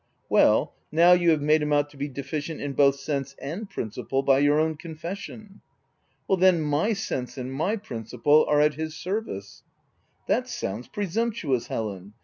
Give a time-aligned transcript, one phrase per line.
[0.25, 2.39] "H Well, now you have made him out to be OF W1LDFELL HALL.
[2.41, 5.61] 311 deficient in both sense and principle, by your own confession—
[6.31, 10.87] R Then, my sense and my principle are at his service l y" That sounds
[10.87, 12.13] presumptuous, Helen